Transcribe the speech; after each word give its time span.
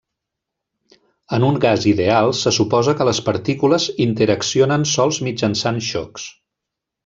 En 1.37 1.43
un 1.49 1.59
gas 1.65 1.85
ideal 1.91 2.33
se 2.39 2.53
suposa 2.57 2.97
que 3.01 3.07
les 3.11 3.21
partícules 3.29 3.87
interaccionen 4.09 4.89
sols 4.97 5.23
mitjançant 5.29 5.83
xocs. 5.93 6.29